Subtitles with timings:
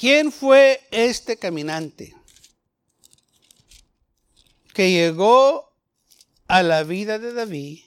[0.00, 2.16] ¿Quién fue este caminante
[4.72, 5.74] que llegó
[6.48, 7.80] a la vida de David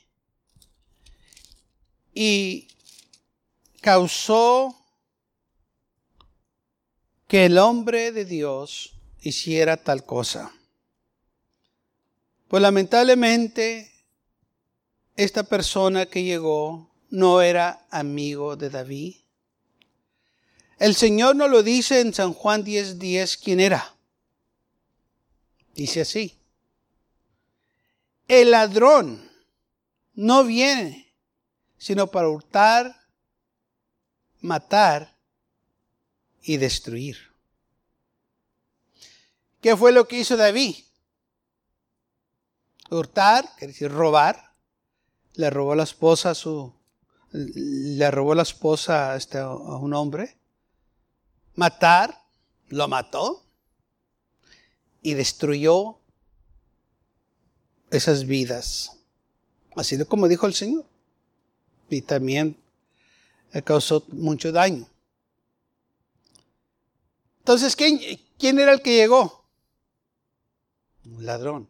[2.13, 2.67] y
[3.81, 4.77] causó
[7.27, 10.53] que el hombre de Dios hiciera tal cosa?
[12.47, 13.91] Pues lamentablemente
[15.15, 19.22] esta persona que llegó no era amigo de David
[20.83, 23.95] el Señor nos lo dice en San Juan 10:10 10, quién era.
[25.73, 26.37] Dice así.
[28.27, 29.31] El ladrón
[30.13, 31.15] no viene
[31.77, 33.07] sino para hurtar,
[34.41, 35.17] matar
[36.41, 37.17] y destruir.
[39.61, 40.75] ¿Qué fue lo que hizo David?
[42.89, 44.53] Hurtar, quiere decir robar.
[45.35, 46.75] Le robó la esposa a su,
[47.31, 50.42] le robó la esposa este, a un hombre
[51.55, 52.23] matar,
[52.69, 53.43] lo mató
[55.01, 55.99] y destruyó
[57.91, 58.97] esas vidas.
[59.75, 60.85] Así de como dijo el Señor.
[61.89, 62.57] Y también
[63.63, 64.87] causó mucho daño.
[67.39, 67.99] Entonces, ¿quién,
[68.37, 69.45] ¿quién era el que llegó?
[71.05, 71.69] Un ladrón.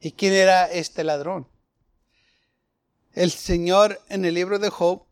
[0.00, 1.46] ¿Y quién era este ladrón?
[3.12, 5.02] El Señor en el libro de Job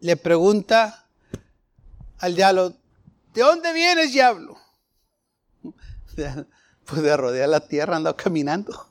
[0.00, 1.05] le pregunta
[2.18, 2.70] al diablo,
[3.34, 4.58] ¿de dónde vienes, diablo?
[6.86, 8.88] Pues de rodear la tierra, anda caminando.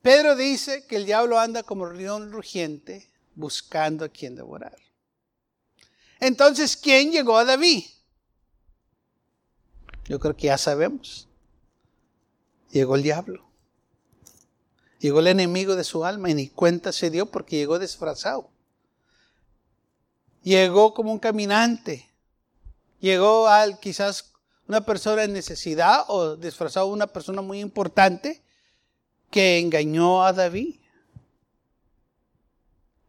[0.00, 4.76] Pedro dice que el diablo anda como león rugiente buscando a quien devorar.
[6.18, 7.84] Entonces, ¿quién llegó a David?
[10.06, 11.28] Yo creo que ya sabemos.
[12.70, 13.46] Llegó el diablo.
[14.98, 18.50] Llegó el enemigo de su alma y ni cuenta se dio porque llegó disfrazado
[20.48, 22.08] llegó como un caminante,
[23.00, 24.32] llegó al quizás
[24.66, 28.42] una persona en necesidad o disfrazado una persona muy importante
[29.30, 30.76] que engañó a David.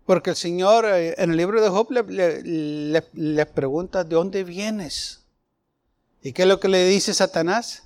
[0.06, 5.24] Porque el Señor eh, en el libro de Job le, pregunta, ¿de dónde vienes?
[6.22, 7.84] ¿Y qué es lo que le dice Satanás?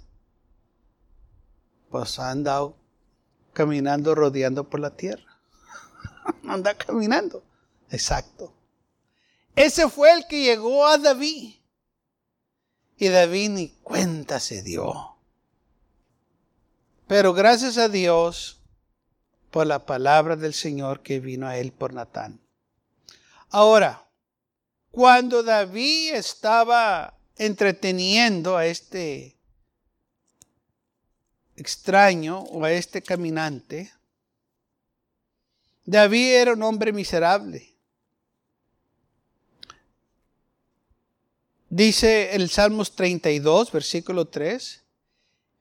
[1.92, 2.76] Pues ha andado
[3.54, 5.38] caminando, rodeando por la tierra.
[6.48, 7.44] Anda caminando.
[7.92, 8.54] Exacto.
[9.56, 11.56] Ese fue el que llegó a David.
[12.98, 15.16] Y David ni cuenta se dio.
[17.08, 18.60] Pero gracias a Dios
[19.52, 22.40] por la palabra del Señor que vino a él por Natán.
[23.50, 24.08] Ahora,
[24.90, 29.38] cuando David estaba entreteniendo a este
[31.56, 33.94] extraño o a este caminante,
[35.86, 37.73] David era un hombre miserable
[41.76, 44.84] Dice el Salmos 32, versículo 3,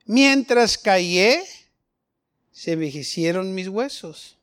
[0.05, 1.43] mientras callé,
[2.51, 4.37] se envejecieron mis huesos,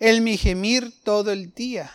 [0.00, 1.92] el mi gemir todo el día,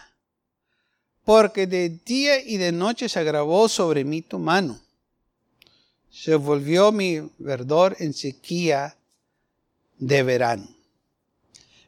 [1.26, 4.80] porque de día y de noche se agravó sobre mí tu mano.
[6.10, 8.96] Se volvió mi verdor en sequía
[9.98, 10.74] de verano.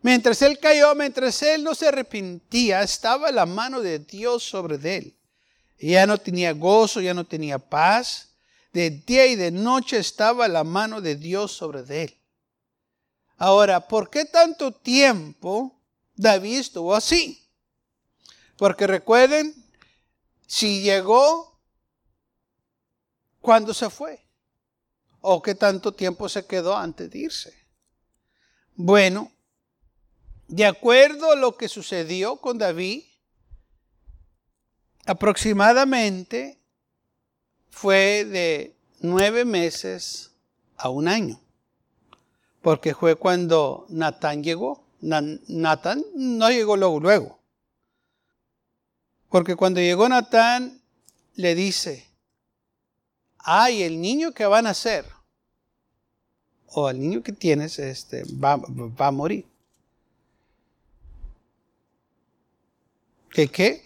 [0.02, 5.14] Mientras él cayó, mientras él no se arrepentía, estaba la mano de Dios sobre él
[5.90, 8.30] ya no tenía gozo, ya no tenía paz.
[8.72, 12.18] De día y de noche estaba la mano de Dios sobre él.
[13.38, 15.82] Ahora, ¿por qué tanto tiempo
[16.16, 17.50] David estuvo así?
[18.56, 19.56] Porque recuerden,
[20.46, 21.60] si llegó,
[23.42, 24.24] ¿cuándo se fue?
[25.20, 27.68] ¿O qué tanto tiempo se quedó antes de irse?
[28.76, 29.32] Bueno,
[30.48, 33.04] de acuerdo a lo que sucedió con David,
[35.06, 36.60] aproximadamente
[37.70, 40.32] fue de nueve meses
[40.78, 41.40] a un año,
[42.62, 44.84] porque fue cuando Natán llegó.
[45.02, 47.40] Natán no llegó luego, luego,
[49.30, 50.80] porque cuando llegó Natán
[51.34, 52.08] le dice,
[53.40, 55.06] ay, el niño que van a nacer,
[56.68, 59.46] o el niño que tienes, este, va, va a morir.
[63.32, 63.84] ¿Qué qué?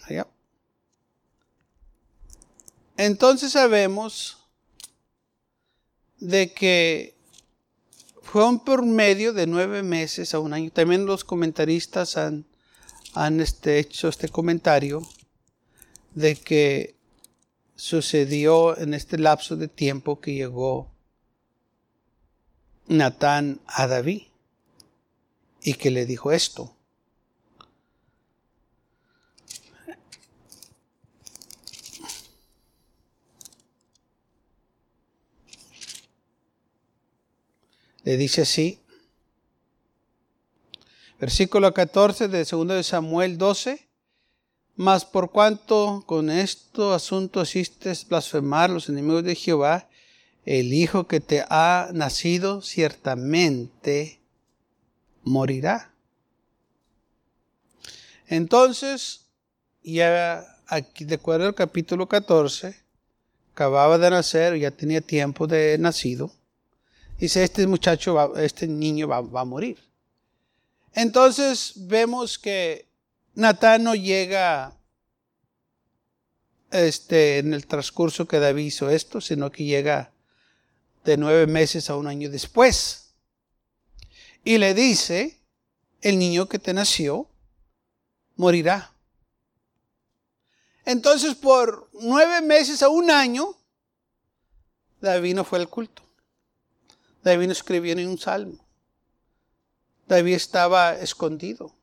[2.96, 4.38] Entonces sabemos
[6.18, 7.14] de que
[8.22, 10.70] fue un por medio de nueve meses a un año.
[10.70, 12.46] También los comentaristas han,
[13.14, 15.06] han este, hecho este comentario
[16.14, 16.96] de que
[17.74, 20.90] sucedió en este lapso de tiempo que llegó
[22.88, 24.22] Natán a David
[25.62, 26.75] y que le dijo esto.
[38.06, 38.78] Le dice así,
[41.18, 43.88] versículo 14 de 2 de Samuel 12,
[44.76, 49.88] mas por cuanto con esto asunto hiciste blasfemar los enemigos de Jehová,
[50.44, 54.20] el hijo que te ha nacido ciertamente
[55.24, 55.92] morirá.
[58.28, 59.26] Entonces,
[59.82, 62.76] ya aquí de acuerdo al capítulo 14,
[63.50, 66.35] acababa de nacer, ya tenía tiempo de nacido,
[67.18, 69.78] dice, este muchacho, este niño va, a morir.
[70.92, 72.88] Entonces vemos que
[73.34, 74.76] Natán no llega
[76.70, 80.12] este, en el transcurso que David hizo esto, sino que llega
[81.04, 83.14] de nueve meses a un año después.
[84.44, 85.40] Y le dice,
[86.00, 87.28] el niño que te nació
[88.36, 88.92] morirá.
[90.84, 93.56] Entonces por nueve meses a un año,
[95.00, 96.05] David no fue al culto.
[97.26, 98.64] David no escribió ni un salmo.
[100.06, 101.74] David estaba escondido.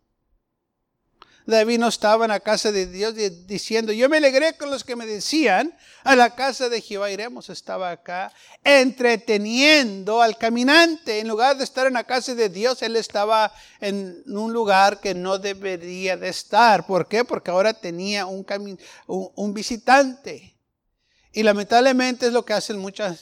[1.46, 3.14] David no estaba en la casa de Dios
[3.46, 7.50] diciendo, yo me alegré con los que me decían, a la casa de Jehová iremos.
[7.50, 8.32] Estaba acá
[8.64, 11.20] entreteniendo al caminante.
[11.20, 15.14] En lugar de estar en la casa de Dios, él estaba en un lugar que
[15.14, 16.88] no debería de estar.
[16.88, 17.26] ¿Por qué?
[17.26, 18.46] Porque ahora tenía un,
[19.08, 20.56] un visitante.
[21.34, 23.14] Y lamentablemente es lo que hacen mucha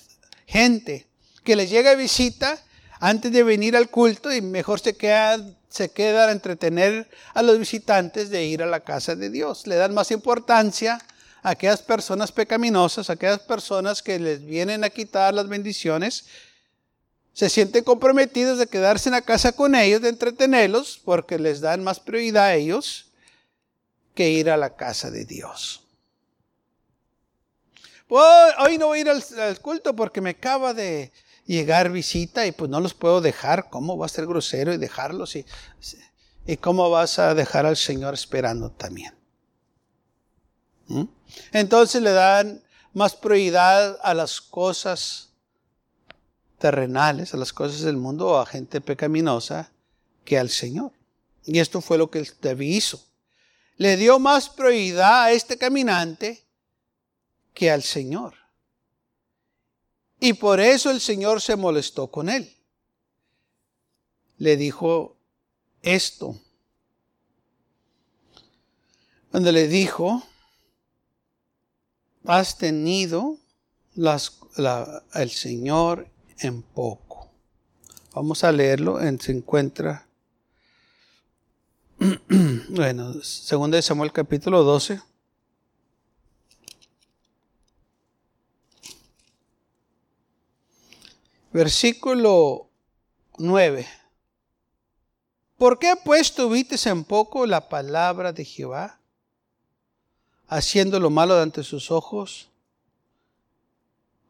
[0.46, 1.11] gente
[1.44, 2.60] que les llega visita
[3.00, 5.38] antes de venir al culto y mejor se queda
[5.72, 9.66] se queda a entretener a los visitantes de ir a la casa de Dios.
[9.68, 11.00] Le dan más importancia
[11.42, 16.26] a aquellas personas pecaminosas, a aquellas personas que les vienen a quitar las bendiciones.
[17.34, 21.86] Se sienten comprometidos de quedarse en la casa con ellos, de entretenerlos, porque les dan
[21.86, 23.10] más prioridad a ellos
[24.14, 25.86] que ir a la casa de Dios.
[28.10, 31.14] Hoy no voy a ir al culto porque me acaba de,
[31.52, 33.70] llegar visita y pues no los puedo dejar.
[33.70, 35.36] ¿Cómo va a ser grosero y dejarlos?
[35.36, 35.46] Y,
[36.46, 39.14] y cómo vas a dejar al Señor esperando también.
[40.88, 41.04] ¿Mm?
[41.52, 42.64] Entonces le dan
[42.94, 45.30] más prioridad a las cosas
[46.58, 49.72] terrenales, a las cosas del mundo o a gente pecaminosa
[50.24, 50.92] que al Señor.
[51.46, 53.04] Y esto fue lo que David hizo.
[53.78, 56.46] Le dio más prioridad a este caminante
[57.54, 58.41] que al Señor.
[60.24, 62.56] Y por eso el Señor se molestó con él.
[64.38, 65.18] Le dijo
[65.82, 66.40] esto.
[69.32, 70.22] Cuando le dijo,
[72.26, 73.40] has tenido
[73.96, 74.38] las,
[75.16, 76.08] el Señor
[76.38, 77.32] en poco.
[78.14, 80.06] Vamos a leerlo, en, se encuentra,
[82.70, 85.02] bueno, segundo de Samuel capítulo 12.
[91.54, 92.70] Versículo
[93.38, 93.88] 9.
[95.58, 99.00] ¿Por qué pues tuviste en poco la palabra de Jehová,
[100.48, 102.50] haciendo lo malo ante sus ojos?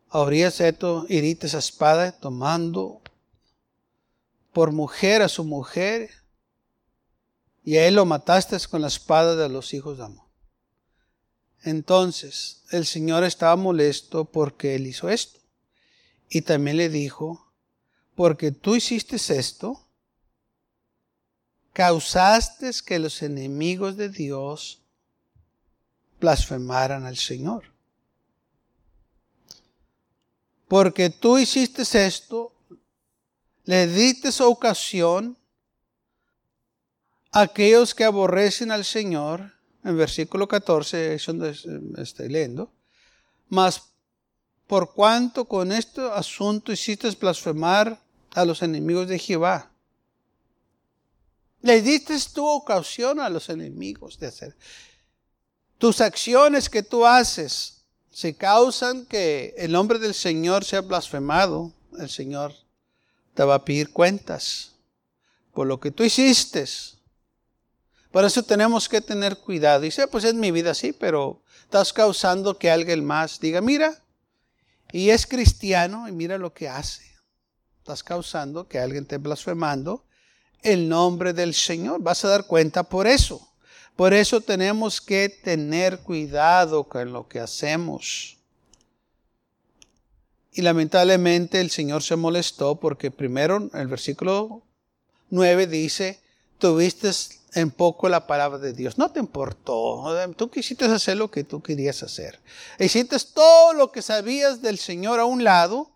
[0.09, 3.01] Habrías esto, hiriste esa espada, tomando
[4.51, 6.09] por mujer a su mujer,
[7.63, 10.25] y a él lo mataste con la espada de los hijos de Amón.
[11.63, 15.40] Entonces el Señor estaba molesto porque él hizo esto.
[16.33, 17.51] Y también le dijo,
[18.15, 19.85] porque tú hiciste esto,
[21.73, 24.81] causaste que los enemigos de Dios
[26.21, 27.65] blasfemaran al Señor.
[30.69, 32.53] Porque tú hiciste esto,
[33.65, 35.37] le diste ocasión
[37.33, 39.51] a aquellos que aborrecen al Señor,
[39.83, 41.57] en versículo 14, es donde
[42.01, 42.71] estoy leyendo,
[43.49, 43.90] mas
[44.71, 47.99] por cuanto con este asunto hiciste blasfemar
[48.33, 49.69] a los enemigos de Jehová.
[51.61, 54.55] Le diste tu ocasión a los enemigos de hacer.
[55.77, 62.09] Tus acciones que tú haces, si causan que el nombre del Señor sea blasfemado, el
[62.09, 62.53] Señor
[63.33, 64.71] te va a pedir cuentas
[65.53, 66.63] por lo que tú hiciste,
[68.09, 69.81] Por eso tenemos que tener cuidado.
[69.81, 74.01] Dice, pues es mi vida, sí, pero estás causando que alguien más diga, mira,
[74.91, 77.03] y es cristiano y mira lo que hace.
[77.79, 80.05] Estás causando que alguien esté blasfemando
[80.61, 82.01] el nombre del Señor.
[82.01, 83.47] Vas a dar cuenta por eso.
[83.95, 88.37] Por eso tenemos que tener cuidado con lo que hacemos.
[90.53, 94.63] Y lamentablemente el Señor se molestó porque primero el versículo
[95.29, 96.20] 9 dice,
[96.61, 97.11] tuviste
[97.53, 98.97] en poco la palabra de Dios.
[98.97, 100.05] No te importó.
[100.37, 102.39] Tú quisiste hacer lo que tú querías hacer.
[102.79, 105.91] Hiciste todo lo que sabías del Señor a un lado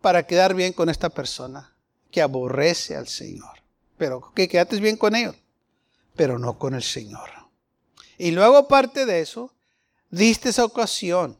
[0.00, 1.76] para quedar bien con esta persona
[2.10, 3.62] que aborrece al Señor.
[3.96, 5.36] Pero que quedaste bien con ellos,
[6.16, 7.30] pero no con el Señor.
[8.16, 9.52] Y luego aparte de eso,
[10.10, 11.38] diste esa ocasión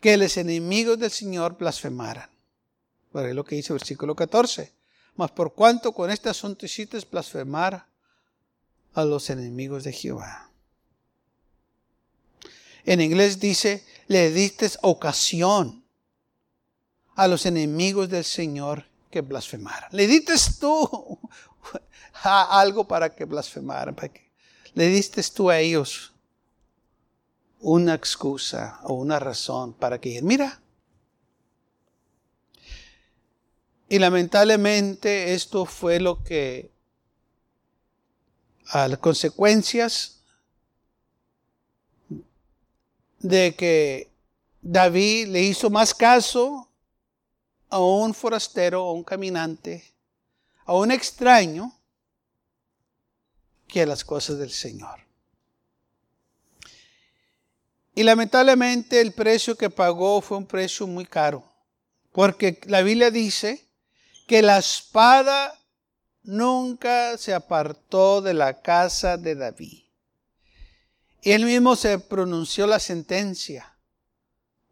[0.00, 2.30] que los enemigos del Señor blasfemaran.
[3.12, 4.72] Por lo que dice el versículo 14.
[5.16, 7.86] Mas por cuanto con este asunto hiciste blasfemar
[8.94, 10.50] a los enemigos de Jehová.
[12.84, 15.84] En inglés dice, le diste ocasión
[17.14, 19.88] a los enemigos del Señor que blasfemaran.
[19.92, 21.18] Le diste tú
[22.22, 23.96] algo para que blasfemaran.
[24.74, 26.12] le diste tú a ellos
[27.60, 30.60] una excusa o una razón para que, mira,
[33.88, 36.70] Y lamentablemente esto fue lo que
[38.66, 40.20] a las consecuencias
[43.18, 44.10] de que
[44.62, 46.68] David le hizo más caso
[47.68, 49.92] a un forastero, a un caminante,
[50.64, 51.78] a un extraño,
[53.66, 55.00] que a las cosas del Señor.
[57.94, 61.44] Y lamentablemente el precio que pagó fue un precio muy caro,
[62.12, 63.63] porque la Biblia dice
[64.26, 65.58] que la espada
[66.22, 69.82] nunca se apartó de la casa de David.
[71.22, 73.76] Y él mismo se pronunció la sentencia.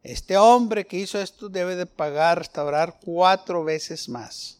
[0.03, 4.59] Este hombre que hizo esto debe de pagar, restaurar cuatro veces más.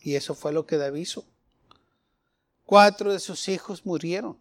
[0.00, 1.24] Y eso fue lo que David hizo.
[2.64, 4.38] Cuatro de sus hijos murieron.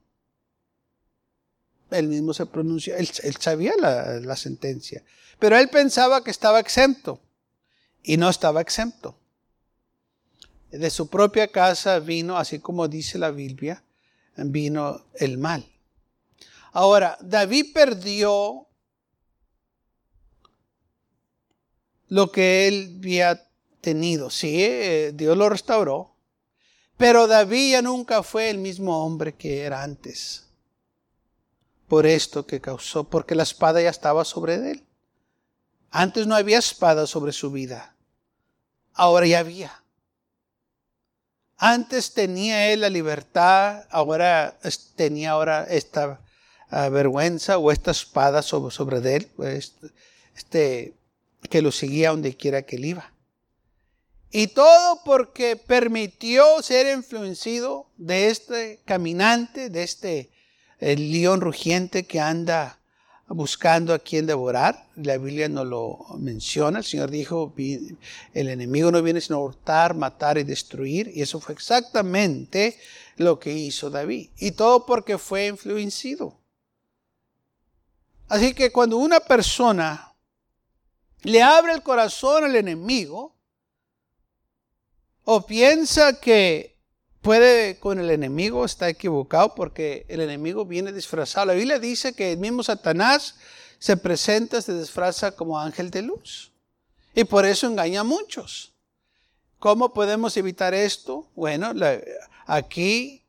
[1.90, 3.08] Él mismo se pronunció, él,
[3.40, 5.06] sabía la, la sentencia,
[5.40, 7.22] pero él pensaba que estaba exento
[8.04, 9.18] y no estaba exento
[10.72, 13.84] de su propia casa vino, así como dice la Biblia,
[14.36, 15.66] vino el mal.
[16.74, 18.68] Ahora, David perdió
[22.10, 23.50] lo que él había
[23.82, 24.30] tenido.
[24.30, 26.16] Sí, eh, Dios lo restauró,
[26.98, 30.46] pero David ya nunca fue el mismo hombre que era antes.
[31.88, 34.84] Por esto que causó, porque la espada ya estaba sobre él.
[35.90, 37.96] Antes no había espada sobre su vida,
[38.94, 39.84] ahora ya había.
[41.58, 44.58] Antes tenía él la libertad, ahora
[44.96, 46.22] tenía ahora esta
[46.70, 49.74] ah, vergüenza o esta espada sobre, sobre él, pues,
[50.36, 50.94] este,
[51.50, 53.12] que lo seguía donde quiera que él iba.
[54.30, 60.30] Y todo porque permitió ser influenciado de este caminante, de este
[60.80, 62.77] el león rugiente que anda
[63.28, 64.88] buscando a quien devorar.
[64.96, 66.80] La Biblia no lo menciona.
[66.80, 71.12] El Señor dijo, el enemigo no viene sino a hurtar, matar y destruir.
[71.14, 72.78] Y eso fue exactamente
[73.18, 74.30] lo que hizo David.
[74.38, 76.38] Y todo porque fue influenciado.
[78.30, 80.14] Así que cuando una persona
[81.24, 83.36] le abre el corazón al enemigo,
[85.30, 86.77] o piensa que
[87.28, 91.48] puede con el enemigo, está equivocado porque el enemigo viene disfrazado.
[91.48, 93.36] La Biblia dice que el mismo Satanás
[93.80, 96.54] se presenta, se disfraza como ángel de luz.
[97.14, 98.72] Y por eso engaña a muchos.
[99.60, 101.28] ¿Cómo podemos evitar esto?
[101.36, 101.74] Bueno,
[102.46, 103.26] aquí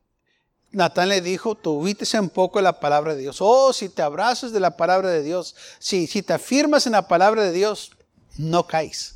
[0.71, 3.39] Natán le dijo, tú en poco la palabra de Dios.
[3.41, 7.09] Oh, si te abrazas de la palabra de Dios, si, si te afirmas en la
[7.09, 7.91] palabra de Dios,
[8.37, 9.15] no caes.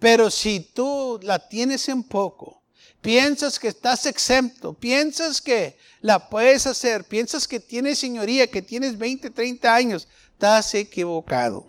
[0.00, 2.59] Pero si tú la tienes en poco,
[3.00, 8.98] Piensas que estás exento, piensas que la puedes hacer, piensas que tienes señoría, que tienes
[8.98, 11.66] 20, 30 años, estás equivocado.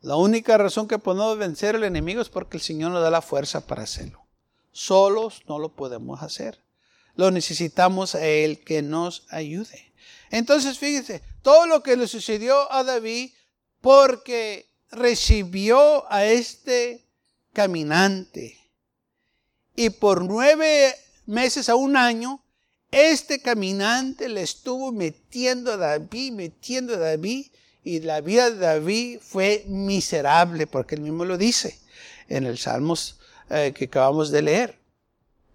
[0.00, 3.22] La única razón que podemos vencer al enemigo es porque el Señor nos da la
[3.22, 4.24] fuerza para hacerlo.
[4.70, 6.60] Solos no lo podemos hacer.
[7.14, 9.92] Lo necesitamos a Él que nos ayude.
[10.30, 13.32] Entonces, fíjense, todo lo que le sucedió a David
[13.80, 17.06] porque recibió a este
[17.52, 18.61] caminante
[19.76, 20.94] y por nueve
[21.26, 22.42] meses a un año,
[22.90, 27.46] este caminante le estuvo metiendo a David, metiendo a David,
[27.84, 31.78] y la vida de David fue miserable, porque él mismo lo dice
[32.28, 33.18] en el Salmos
[33.50, 34.78] eh, que acabamos de leer.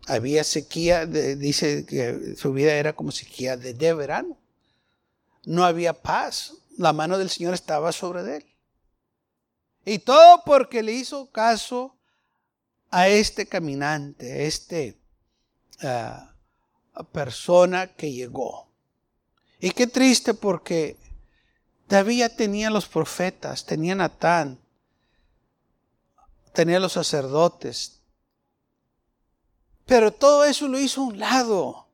[0.07, 4.37] Había sequía, dice que su vida era como sequía de, de verano.
[5.43, 6.53] No había paz.
[6.77, 8.45] La mano del Señor estaba sobre él.
[9.85, 11.96] Y todo porque le hizo caso
[12.89, 14.97] a este caminante, a este
[15.83, 16.33] ah,
[17.11, 18.67] persona que llegó.
[19.59, 20.97] Y qué triste porque
[21.87, 24.59] David tenía los profetas, tenía Natán,
[26.53, 28.01] tenía los sacerdotes.
[29.85, 31.87] Pero todo eso lo hizo a un lado.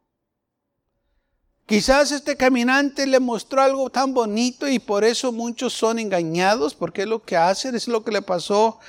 [1.66, 7.04] Quizás este caminante le mostró algo tan bonito y por eso muchos son engañados, porque
[7.04, 8.80] es lo que hacen, es lo que le pasó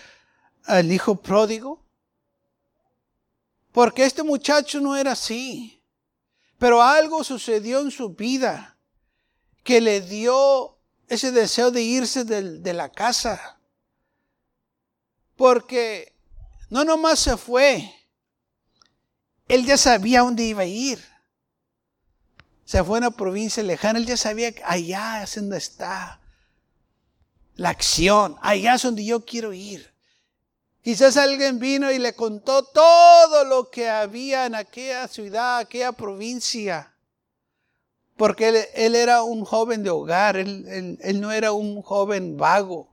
[0.64, 1.83] al hijo pródigo.
[3.74, 5.82] Porque este muchacho no era así.
[6.58, 8.78] Pero algo sucedió en su vida
[9.64, 10.78] que le dio
[11.08, 13.58] ese deseo de irse de, la casa.
[15.34, 16.14] Porque
[16.70, 17.92] no nomás se fue,
[19.48, 21.04] él ya sabía dónde iba a ir.
[22.64, 26.20] Se fue a una provincia lejana, él ya sabía que allá es donde está
[27.56, 29.93] la acción, allá es donde yo quiero ir.
[30.84, 36.94] Quizás alguien vino y le contó todo lo que había en aquella ciudad, aquella provincia.
[38.18, 42.90] Porque él, era un joven de hogar, él, él, no era un joven vago.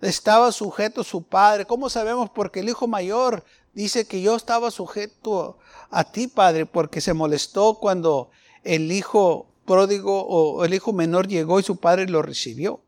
[0.00, 1.64] Estaba sujeto a su padre.
[1.66, 2.30] ¿Cómo sabemos?
[2.30, 3.42] Porque el hijo mayor
[3.74, 5.58] dice que yo estaba sujeto
[5.90, 8.30] a ti, padre, porque se molestó cuando
[8.62, 12.85] el hijo pródigo o el hijo menor llegó y su padre lo recibió.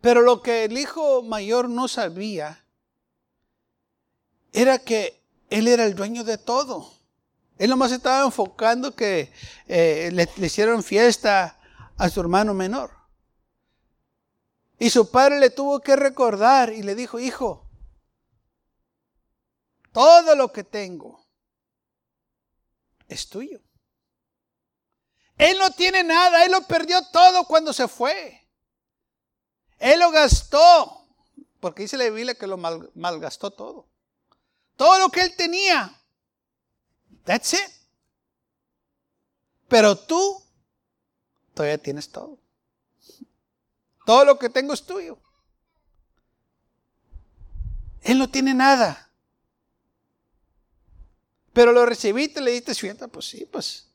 [0.00, 2.64] Pero lo que el hijo mayor no sabía
[4.52, 6.92] era que él era el dueño de todo.
[7.58, 9.32] Él nomás estaba enfocando que
[9.66, 11.58] eh, le, le hicieron fiesta
[11.96, 12.90] a su hermano menor.
[14.78, 17.68] Y su padre le tuvo que recordar y le dijo, hijo,
[19.92, 21.26] todo lo que tengo
[23.08, 23.60] es tuyo.
[25.36, 28.39] Él no tiene nada, él lo perdió todo cuando se fue.
[29.80, 31.06] Él lo gastó,
[31.58, 33.86] porque dice la Biblia que lo malgastó todo.
[34.76, 35.98] Todo lo que él tenía.
[37.24, 37.70] That's it.
[39.68, 40.42] Pero tú
[41.54, 42.38] todavía tienes todo.
[44.04, 45.18] Todo lo que tengo es tuyo.
[48.02, 49.10] Él no tiene nada.
[51.54, 53.86] Pero lo recibiste, le diste fiesta, pues sí, pues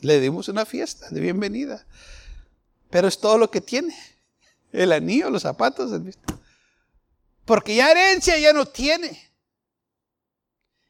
[0.00, 1.86] le dimos una fiesta de bienvenida.
[2.90, 4.15] Pero es todo lo que tiene
[4.72, 6.00] el anillo, los zapatos.
[7.44, 9.26] Porque ya herencia ya no tiene.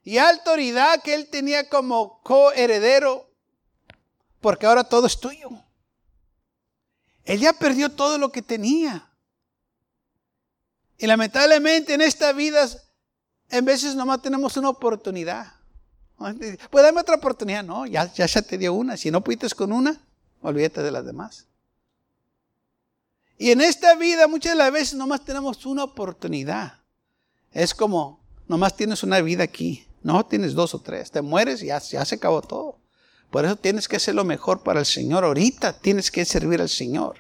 [0.03, 3.29] Y autoridad que él tenía como coheredero,
[4.41, 5.51] porque ahora todo es tuyo.
[7.25, 9.11] Él ya perdió todo lo que tenía.
[10.97, 12.69] Y lamentablemente en esta vida,
[13.51, 15.53] en veces nomás tenemos una oportunidad.
[16.17, 17.65] Pues dame otra oportunidad.
[17.65, 18.97] No, ya, ya te dio una.
[18.97, 20.01] Si no pudiste con una,
[20.41, 21.47] olvídate de las demás.
[23.39, 26.81] Y en esta vida muchas de las veces nomás tenemos una oportunidad.
[27.53, 29.87] Es como, nomás tienes una vida aquí.
[30.03, 31.11] No tienes dos o tres.
[31.11, 32.79] Te mueres y ya, ya se acabó todo.
[33.31, 35.25] Por eso tienes que hacer lo mejor para el Señor.
[35.25, 37.19] Ahorita tienes que servir al Señor.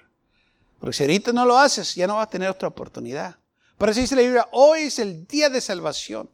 [0.79, 3.37] Porque si ahorita no lo haces, ya no vas a tener otra oportunidad.
[3.76, 6.31] Por eso dice la Biblia, hoy es el día de salvación.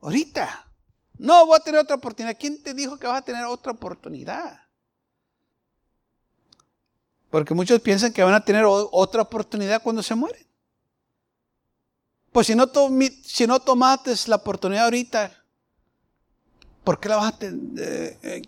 [0.00, 0.70] Ahorita.
[1.18, 2.36] No voy a tener otra oportunidad.
[2.38, 4.63] ¿Quién te dijo que vas a tener otra oportunidad?
[7.34, 10.46] Porque muchos piensan que van a tener otra oportunidad cuando se mueren.
[12.30, 12.70] Pues si no,
[13.24, 15.32] si no tomaste la oportunidad ahorita,
[16.84, 17.58] ¿por qué la vas a tener?
[17.76, 18.42] Eh, eh,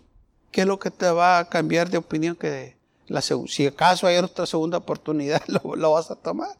[0.51, 2.77] ¿Qué es lo que te va a cambiar de opinión que
[3.47, 6.55] si acaso hay otra segunda oportunidad, lo, vas a tomar?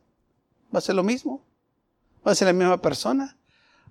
[0.76, 1.42] Va a ser lo mismo.
[2.28, 3.38] Va a ser la misma persona.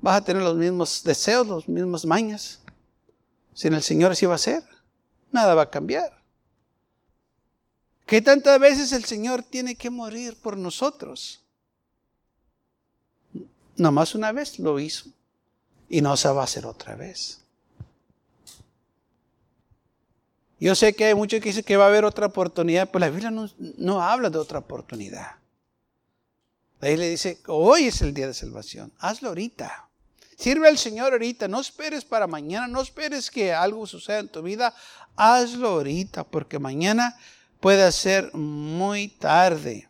[0.02, 2.60] Vas a tener los mismos deseos, los mismos mañas.
[3.54, 4.62] Si en el Señor así va a ser,
[5.32, 6.25] nada va a cambiar.
[8.06, 11.42] ¿Qué tantas veces el Señor tiene que morir por nosotros?
[13.76, 15.10] Nomás una vez lo hizo
[15.88, 17.40] y no se va a hacer otra vez.
[20.58, 23.10] Yo sé que hay muchos que dicen que va a haber otra oportunidad, pero la
[23.10, 25.32] Biblia no, habla de otra oportunidad.
[26.80, 29.88] Ahí le dice, hoy es el día de salvación, hazlo ahorita.
[30.38, 34.42] Sirve al Señor ahorita, no esperes para mañana, no esperes que algo suceda en tu
[34.42, 34.74] vida,
[35.16, 37.16] hazlo ahorita, porque mañana
[37.60, 39.88] puede ser muy tarde.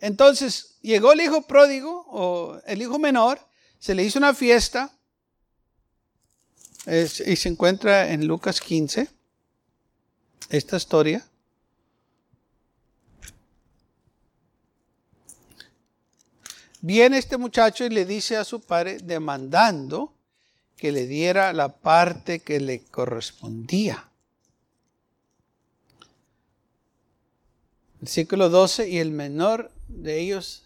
[0.00, 3.40] Entonces llegó el hijo pródigo o el hijo menor,
[3.78, 4.92] se le hizo una fiesta
[6.86, 9.08] y se encuentra en Lucas 15
[10.50, 11.24] esta historia.
[16.80, 20.14] Viene este muchacho y le dice a su padre demandando
[20.76, 24.08] que le diera la parte que le correspondía.
[28.00, 30.64] Versículo 12, y el menor de ellos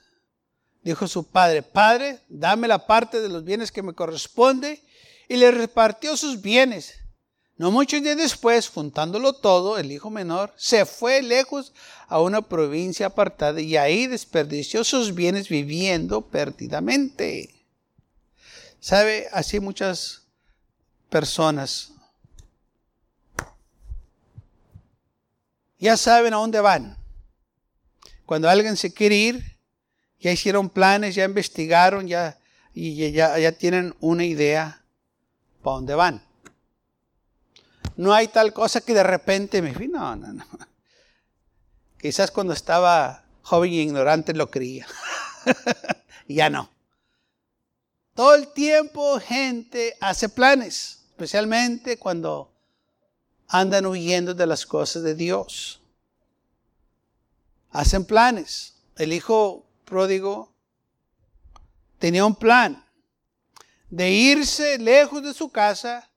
[0.83, 4.83] dijo su padre, Padre, dame la parte de los bienes que me corresponde,
[5.29, 6.95] y le repartió sus bienes.
[7.57, 11.73] No muchos días después, juntándolo todo, el hijo menor se fue lejos
[12.09, 17.55] a una provincia apartada y ahí desperdició sus bienes viviendo perdidamente.
[18.81, 19.29] ¿Sabe?
[19.33, 20.23] Así muchas
[21.09, 21.93] personas
[25.79, 27.02] ya saben a dónde van.
[28.27, 29.57] Cuando alguien se quiere ir,
[30.21, 32.39] ya hicieron planes, ya investigaron, ya,
[32.73, 34.83] y ya, ya tienen una idea
[35.63, 36.23] para dónde van.
[37.97, 39.89] No hay tal cosa que de repente me fui.
[39.89, 40.45] No, no, no.
[42.01, 44.87] Quizás cuando estaba joven y ignorante lo creía.
[46.29, 46.71] ya no.
[48.15, 52.53] Todo el tiempo gente hace planes, especialmente cuando
[53.49, 55.82] andan huyendo de las cosas de Dios.
[57.73, 58.75] Hacen planes.
[58.97, 60.55] El hijo pródigo
[61.99, 62.85] tenía un plan
[63.91, 66.11] de irse lejos de su casa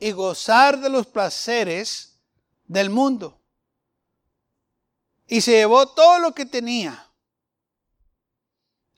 [0.00, 2.18] y gozar de los placeres
[2.66, 3.40] del mundo.
[5.26, 7.10] Y se llevó todo lo que tenía.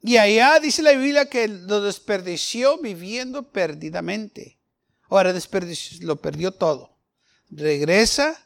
[0.01, 4.59] Y allá dice la Biblia que lo desperdició viviendo perdidamente.
[5.09, 6.97] Ahora desperdició, lo perdió todo.
[7.51, 8.46] Regresa,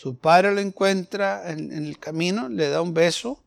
[0.00, 3.44] su padre lo encuentra en, el camino, le da un beso,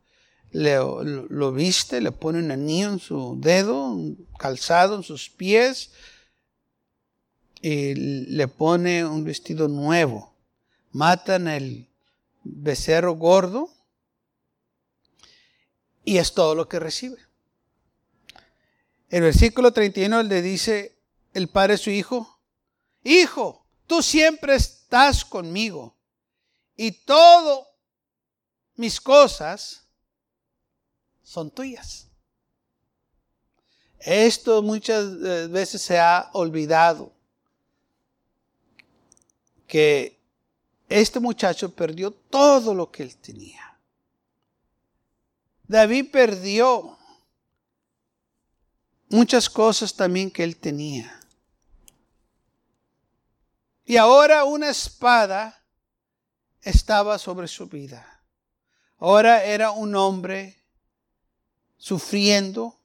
[0.52, 5.90] le, lo, viste, le pone un anillo en su dedo, un calzado en sus pies,
[7.60, 10.36] y le pone un vestido nuevo.
[10.92, 11.90] Matan el
[12.44, 13.72] becerro gordo
[16.06, 17.18] y es todo lo que recibe.
[19.10, 21.00] El versículo 31 le dice
[21.34, 22.40] el padre a su hijo,
[23.04, 25.98] Hijo, tú siempre estás conmigo
[26.76, 27.68] y todo
[28.76, 29.84] mis cosas
[31.22, 32.08] son tuyas.
[34.00, 37.14] Esto muchas eh, veces se ha olvidado
[39.68, 40.20] que
[40.90, 43.80] este muchacho perdió todo lo que él tenía.
[45.66, 46.98] David perdió
[49.10, 51.20] muchas cosas también que él tenía.
[53.86, 55.63] Y ahora una espada
[56.64, 58.22] estaba sobre su vida.
[58.98, 60.58] Ahora era un hombre
[61.78, 62.80] sufriendo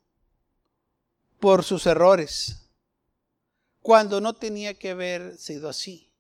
[1.39, 2.69] por sus errores,
[3.81, 6.11] cuando no tenía que haber sido así.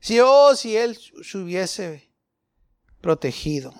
[0.00, 2.10] Si, oh, si él se hubiese
[3.00, 3.72] protegido,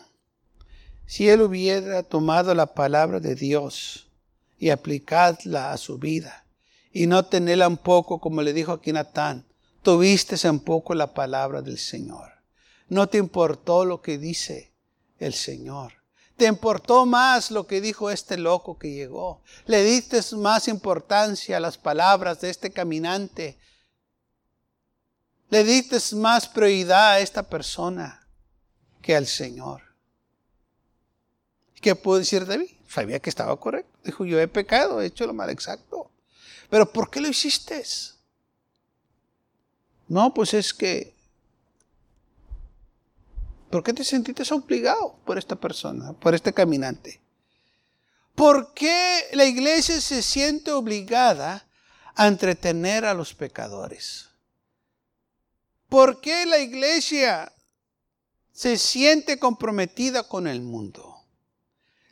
[1.05, 4.09] si él hubiera tomado la palabra de Dios
[4.59, 6.47] y aplicadla a su vida,
[6.93, 9.47] y no tenerla un poco, como le dijo aquí Natán,
[9.83, 12.33] tuviste un poco la palabra del Señor.
[12.93, 14.73] No te importó lo que dice
[15.19, 15.95] el Señor.
[16.37, 19.43] Te importó más lo que dijo este loco que llegó.
[19.67, 23.59] Le diste más importancia a las palabras de este caminante
[25.53, 28.27] le diste más prioridad a esta persona
[29.03, 29.83] que al Señor.
[31.79, 32.71] ¿Qué pudo decir David?
[32.89, 33.99] Sabía que estaba correcto.
[34.03, 36.11] Dijo, yo he pecado, he hecho lo mal exacto.
[36.71, 37.85] Pero ¿por qué lo hiciste?
[40.09, 41.15] No, pues es que...
[43.73, 47.23] ¿Por qué te sentiste obligado por esta persona, por este caminante?
[48.35, 51.67] ¿Por qué la iglesia se siente obligada
[52.15, 54.29] a entretener a los pecadores?
[55.89, 57.51] ¿Por qué la iglesia
[58.53, 61.25] se siente comprometida con el mundo?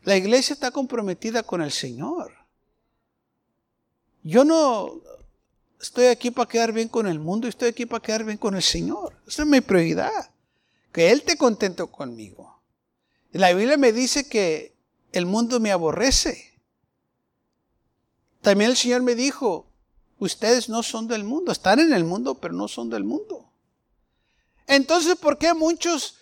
[0.05, 2.33] La iglesia está comprometida con el Señor.
[4.23, 5.03] Yo no
[5.79, 8.63] estoy aquí para quedar bien con el mundo, estoy aquí para quedar bien con el
[8.63, 9.15] Señor.
[9.29, 10.30] Esa es mi prioridad.
[10.93, 12.61] Que Él te contento conmigo.
[13.33, 14.77] La Biblia me dice que
[15.13, 16.61] el mundo me aborrece.
[18.41, 19.67] También el Señor me dijo,
[20.19, 23.51] ustedes no son del mundo, están en el mundo, pero no son del mundo.
[24.67, 26.17] Entonces, ¿por qué muchos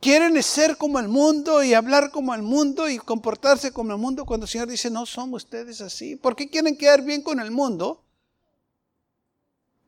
[0.00, 4.26] quieren ser como el mundo y hablar como el mundo y comportarse como el mundo
[4.26, 6.16] cuando el Señor dice, no somos ustedes así?
[6.16, 8.04] ¿Por qué quieren quedar bien con el mundo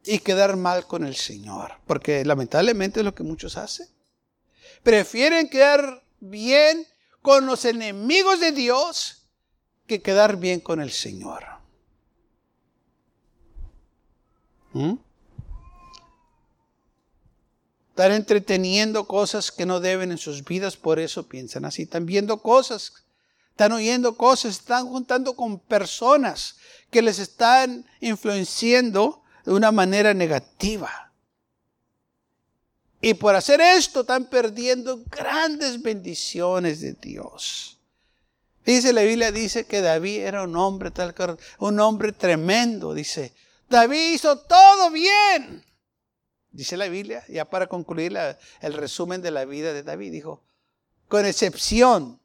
[0.05, 1.73] y quedar mal con el Señor?
[1.87, 3.96] Porque lamentablemente es lo que muchos hacen.
[4.87, 6.87] Prefieren quedar bien
[7.21, 9.27] con los enemigos de Dios
[9.89, 11.45] que quedar bien con el Señor.
[14.73, 14.95] ¿Mm?
[17.89, 21.83] Están entreteniendo cosas que no deben en sus vidas, por eso piensan así.
[21.83, 22.93] Están viendo cosas,
[23.51, 26.59] Están oyendo cosas, están juntando con personas
[26.93, 31.06] que les están influenciando de una manera negativa.
[33.01, 37.79] Y por hacer esto están perdiendo grandes bendiciones de Dios.
[38.65, 41.15] Dice la Biblia dice que David era un hombre tal
[41.59, 43.33] un hombre tremendo, dice.
[43.69, 45.65] David hizo todo bien.
[46.51, 48.17] Dice la Biblia, ya para concluir
[48.61, 50.43] el resumen de la vida de David, dijo,
[51.07, 52.19] con excepción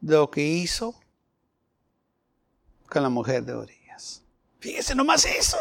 [0.00, 1.00] de lo que hizo
[2.88, 4.22] con la mujer de Orillas.
[4.60, 5.56] Fíjese nomás eso.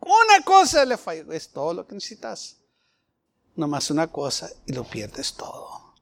[0.00, 1.32] Una cosa le falló.
[1.32, 2.58] Es todo lo que necesitas.
[3.56, 5.94] Nomás una cosa y lo pierdes todo.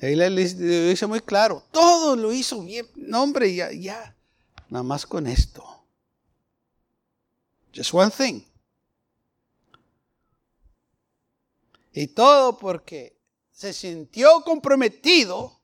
[0.00, 1.62] Ahí le dice muy claro.
[1.70, 2.86] Todo lo hizo bien.
[2.96, 4.16] No, hombre, ya, ya.
[4.68, 5.64] Nada más con esto.
[7.74, 8.42] Just one thing.
[11.92, 13.16] Y todo porque
[13.52, 15.60] se sintió comprometido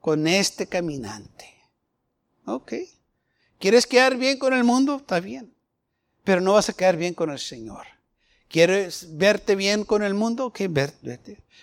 [0.00, 1.54] con este caminante.
[2.44, 2.72] Ok.
[3.60, 4.96] ¿Quieres quedar bien con el mundo?
[4.96, 5.54] Está bien.
[6.28, 7.86] Pero no vas a quedar bien con el Señor.
[8.50, 10.52] ¿Quieres verte bien con el mundo?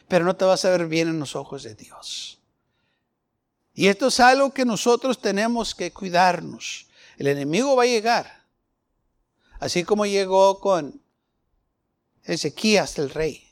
[0.08, 2.40] Pero no te vas a ver bien en los ojos de Dios.
[3.76, 6.88] Y esto es algo que nosotros tenemos que cuidarnos.
[7.20, 8.44] El enemigo va a llegar.
[9.60, 11.00] Así como llegó con
[12.24, 13.48] Ezequías el rey.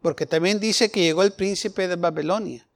[0.00, 2.66] Porque también dice que llegó el príncipe de Babilonia.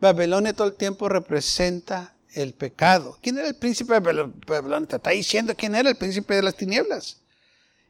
[0.00, 3.18] Babilonia todo el tiempo representa el pecado.
[3.22, 4.00] ¿Quién era el príncipe de
[4.46, 4.88] Babilonia?
[4.88, 7.18] Te está diciendo quién era el príncipe de las tinieblas.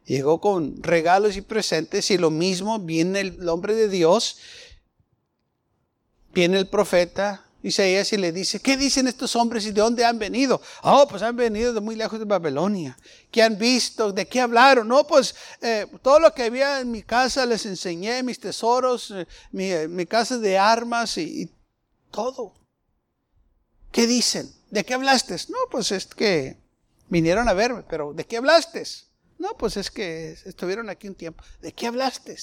[0.05, 4.37] Llegó con regalos y presentes y lo mismo viene el hombre de Dios,
[6.33, 10.19] viene el profeta Isaías y le dice, ¿qué dicen estos hombres y de dónde han
[10.19, 10.61] venido?
[10.83, 12.97] Oh, pues han venido de muy lejos de Babilonia.
[13.31, 14.11] ¿Qué han visto?
[14.11, 14.87] ¿De qué hablaron?
[14.87, 19.25] No, pues eh, todo lo que había en mi casa les enseñé, mis tesoros, eh,
[19.57, 21.49] eh, mi, casa de armas y, y
[22.11, 22.53] todo.
[23.93, 24.51] ¿Qué dicen?
[24.71, 25.35] ¿De qué hablaste?
[25.49, 26.57] No, pues es que
[27.09, 28.83] vinieron a verme, pero ¿de qué hablaste?
[29.37, 31.43] No, pues es que estuvieron aquí un tiempo.
[31.61, 32.35] ¿De qué hablaste?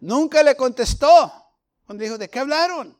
[0.00, 1.30] Nunca le contestó.
[1.84, 2.98] Cuando dijo, ¿de qué hablaron?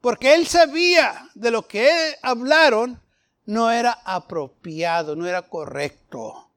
[0.00, 3.02] Porque él sabía de lo que hablaron
[3.44, 6.50] no era apropiado, no era correcto.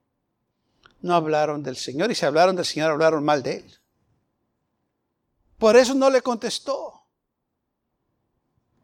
[1.02, 3.78] No hablaron del Señor y si hablaron del Señor hablaron mal de él.
[5.58, 7.01] Por eso no le contestó.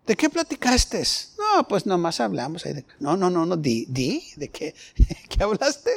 [0.08, 1.02] ¿De qué platicaste?
[1.36, 2.64] No, pues nomás hablamos.
[2.98, 4.74] No, no, no, no, di, di, ¿de qué,
[5.28, 5.90] qué hablaste?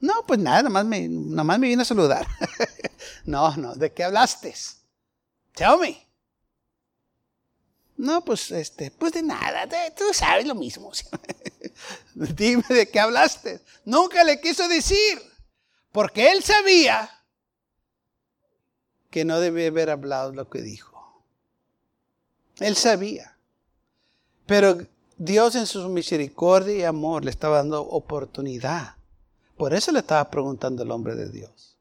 [0.00, 2.24] No, pues nada, nomás me, nomás me vine a saludar.
[3.24, 4.54] no, no, ¿de qué hablaste?
[5.56, 6.06] Tell me.
[7.96, 10.92] No, pues, este, pues de nada, tú sabes lo mismo.
[12.14, 13.60] Dime de qué hablaste.
[13.84, 15.20] Nunca le quiso decir,
[15.90, 17.10] porque él sabía
[19.10, 20.93] que no debía haber hablado lo que dijo.
[22.60, 23.36] Él sabía.
[24.46, 24.78] Pero
[25.16, 28.96] Dios en su misericordia y amor le estaba dando oportunidad.
[29.56, 31.76] Por eso le estaba preguntando el hombre de Dios.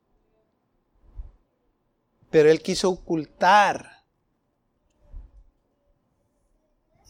[2.29, 4.03] Pero él quiso ocultar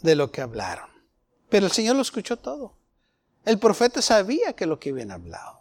[0.02, 0.90] de lo que hablaron.
[1.50, 2.74] Pero el Señor lo escuchó todo.
[3.46, 5.60] El profeta sabía que lo que habían hablado.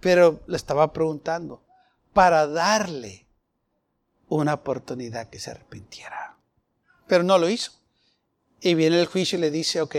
[0.00, 1.62] Pero le estaba preguntando
[2.12, 3.26] para darle
[4.28, 6.33] una oportunidad que se arrepintiera.
[7.06, 7.72] Pero no lo hizo.
[8.60, 9.96] Y viene el juicio y le dice, ok,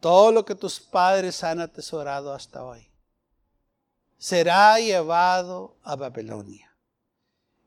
[0.00, 2.90] todo lo que tus padres han atesorado hasta hoy
[4.20, 6.70] será llevado a Babilonia.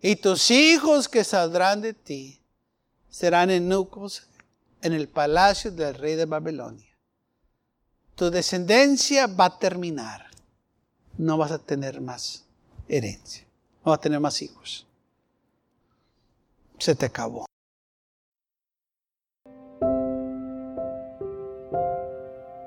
[0.01, 2.39] Y tus hijos que saldrán de ti
[3.09, 4.27] serán eunucos
[4.81, 6.95] en el palacio del rey de Babilonia.
[8.15, 10.27] Tu descendencia va a terminar.
[11.17, 12.45] No vas a tener más
[12.87, 13.45] herencia.
[13.83, 14.85] No vas a tener más hijos.
[16.77, 17.45] Se te acabó.